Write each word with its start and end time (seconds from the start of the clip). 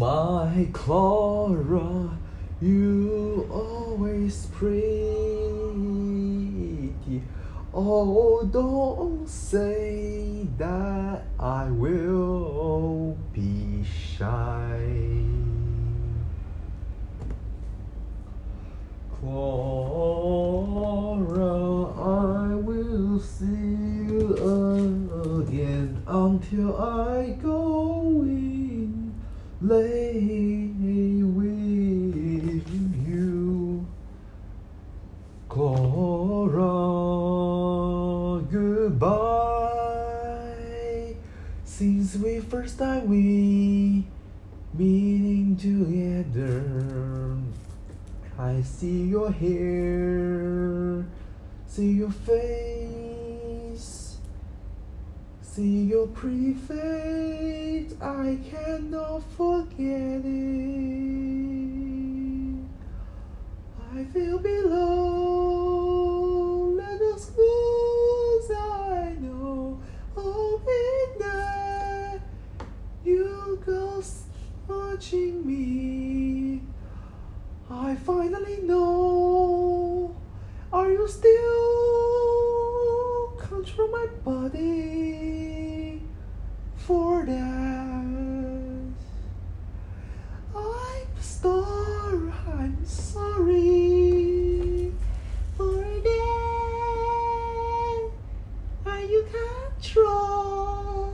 my 0.00 0.66
Clara, 0.72 2.18
you 2.62 3.46
always 3.52 4.46
pretty. 4.46 5.10
Oh, 7.74 8.48
don't 8.50 9.28
say 9.28 10.46
that 10.56 11.24
I 11.38 11.66
will 11.66 13.18
be 13.34 13.84
shy. 13.84 14.80
Clara, 19.20 19.50
I 22.00 22.54
will 22.54 23.20
see 23.20 23.44
you 24.08 24.34
again 25.42 26.02
until 26.06 26.80
I 26.80 27.36
go 27.42 27.49
lay 29.60 31.20
with 31.22 32.66
you. 33.06 33.86
Clara, 35.48 36.60
goodbye. 38.50 39.76
Since 41.64 42.16
we 42.16 42.40
first 42.40 42.78
time 42.78 43.08
we 43.08 44.06
meeting 44.72 45.56
together, 45.56 47.36
I 48.38 48.62
see 48.62 49.04
your 49.04 49.30
hair, 49.30 51.04
see 51.66 51.92
your 51.92 52.10
face, 52.10 54.16
see 55.42 55.84
your 55.84 56.06
pretty 56.06 56.54
face. 56.54 57.39
I 58.30 58.36
cannot 58.36 59.22
forget 59.36 60.22
it. 60.24 60.30
I 63.92 64.04
feel 64.04 64.38
below, 64.38 65.48
let 66.76 66.96
the 67.00 67.18
schools 67.18 68.50
I 68.52 69.16
know. 69.18 69.80
Oh, 70.16 70.60
midnight, 70.68 72.20
you 73.04 73.60
ghost 73.66 74.26
watching 74.68 75.44
me. 75.44 76.62
I 77.68 77.96
finally 77.96 78.60
know. 78.62 80.14
Are 80.72 80.88
you 80.88 81.08
still 81.08 81.32
control 83.40 83.88
my 83.88 84.06
body 84.22 86.00
for 86.76 87.26
that? 87.26 87.69
You 99.10 99.26
can't 99.32 99.82
control 99.82 101.12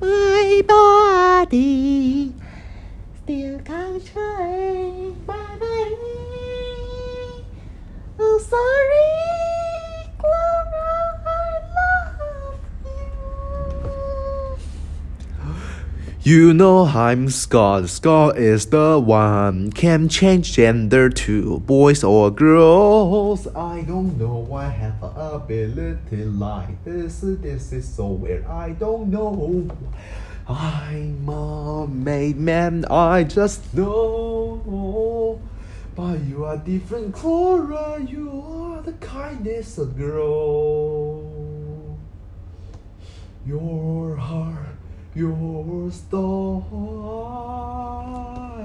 My 0.00 0.62
body 0.66 2.34
still 3.22 3.58
controlled 3.60 5.26
my 5.26 5.56
body. 5.62 5.96
Oh, 8.18 8.38
sorry, 8.38 9.21
you. 16.24 16.54
Know 16.54 16.84
I'm 16.84 17.28
Scott. 17.30 17.88
Scott 17.88 18.38
is 18.38 18.66
the 18.66 19.00
one 19.00 19.72
can 19.72 20.08
change 20.08 20.52
gender 20.52 21.08
to 21.10 21.58
boys 21.60 22.04
or 22.04 22.30
girls. 22.30 23.48
I 23.56 23.82
don't 23.82 24.18
know. 24.18 24.48
I 24.54 24.68
have 24.68 25.02
an 25.02 25.16
ability 25.16 26.24
like 26.24 26.84
this. 26.84 27.20
This 27.22 27.72
is 27.72 27.88
so 27.88 28.06
weird. 28.06 28.44
I 28.44 28.70
don't 28.72 29.10
know. 29.10 29.68
I'm 30.48 31.28
a 31.28 31.86
made 31.88 32.36
man. 32.36 32.84
I 32.90 33.24
just 33.24 33.74
know. 33.74 35.40
But 35.96 36.20
you 36.20 36.44
are 36.44 36.56
different, 36.56 37.14
Cora. 37.14 38.00
You 38.00 38.30
are 38.30 38.82
the 38.82 38.92
kindest 38.94 39.78
girl. 39.96 41.42
Your 43.44 44.16
heart, 44.16 44.51
your 45.14 45.90
star, 45.90 46.62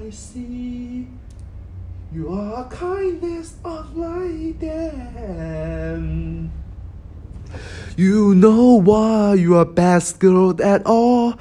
I 0.00 0.10
see. 0.10 1.08
You 2.12 2.32
are 2.32 2.68
kindness 2.68 3.56
unlike 3.64 4.60
them. 4.60 6.52
You 7.96 8.34
know 8.34 8.74
why 8.80 9.34
you 9.34 9.56
are 9.56 9.64
best 9.64 10.20
girl 10.20 10.54
at 10.62 10.86
all. 10.86 11.34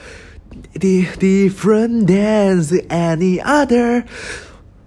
The 0.73 1.07
different 1.19 2.07
than 2.07 2.63
any 2.89 3.41
other. 3.41 4.05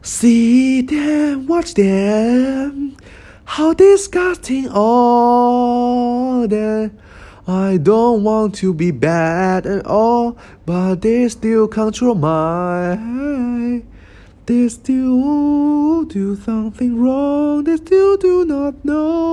See 0.03 0.83
them, 0.83 1.47
watch 1.47 1.75
them. 1.75 2.97
How 3.45 3.75
disgusting 3.75 4.69
all 4.71 6.49
that. 6.49 6.91
I 7.49 7.77
don't 7.77 8.25
want 8.25 8.57
to 8.57 8.75
be 8.75 8.91
bad 8.91 9.67
at 9.67 9.87
all, 9.87 10.37
but 10.65 11.03
they 11.03 11.29
still 11.29 11.69
control 11.69 12.17
my. 12.17 12.97
They 14.47 14.69
still 14.69 16.05
do 16.05 16.35
something 16.37 17.01
wrong, 17.01 17.63
they 17.63 17.77
still 17.77 18.17
do 18.17 18.45
not 18.45 18.85
know. 18.85 19.27